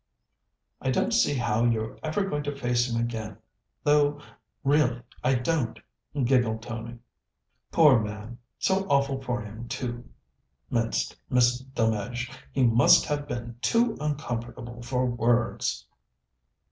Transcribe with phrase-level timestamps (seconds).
[0.81, 3.37] "I don't see how you're ever going to face him again,
[3.83, 4.19] though
[4.63, 5.79] really I don't,"
[6.23, 6.97] giggled Tony.
[7.71, 8.39] "Poor man!
[8.57, 10.09] so awful for him, too,"
[10.71, 12.31] minced Miss Delmege.
[12.51, 15.85] "He must have been too uncomfortable for words."